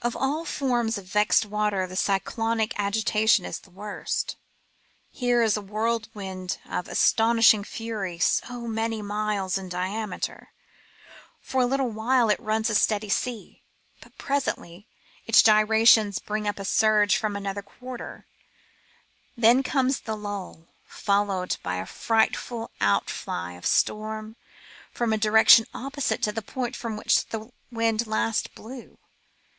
Of 0.00 0.14
all 0.14 0.44
forms 0.44 0.96
of 0.96 1.06
vexed 1.06 1.44
water 1.44 1.84
the 1.88 1.96
cyclonic 1.96 2.72
agitation 2.78 3.44
is 3.44 3.58
the 3.58 3.72
worst. 3.72 4.36
Here 5.10 5.42
is 5.42 5.56
a 5.56 5.60
whirlwind 5.60 6.58
of 6.70 6.86
astonish 6.86 7.52
ing 7.52 7.64
fury 7.64 8.20
so 8.20 8.68
many 8.68 9.02
miles 9.02 9.58
in 9.58 9.68
diameter. 9.68 10.52
For 11.40 11.62
a 11.62 11.66
little 11.66 11.90
while 11.90 12.30
it 12.30 12.38
runs 12.38 12.70
a 12.70 12.76
steady 12.76 13.08
sea, 13.08 13.64
but 14.00 14.16
presently 14.18 14.86
its 15.26 15.42
gyrations 15.42 16.20
bring 16.20 16.44
CALBiS 16.44 16.58
AND 16.60 16.66
SEAS. 16.68 16.82
135 16.84 16.84
np 16.94 17.04
a 17.04 17.08
snrge 17.08 17.18
from 17.20 17.34
another 17.34 17.62
quarter; 17.62 18.26
then 19.36 19.64
comes 19.64 19.98
the 19.98 20.16
lull, 20.16 20.68
followed 20.86 21.56
by 21.64 21.74
a 21.74 21.84
frightful 21.84 22.70
outfly 22.80 23.54
of 23.54 23.66
storm 23.66 24.36
from 24.92 25.12
a 25.12 25.18
direction 25.18 25.66
opposite 25.74 26.22
to 26.22 26.30
the 26.30 26.40
point 26.40 26.76
from 26.76 26.96
which 26.96 27.26
the 27.30 27.50
wind 27.72 28.06
last 28.06 28.54
blew. 28.54 28.96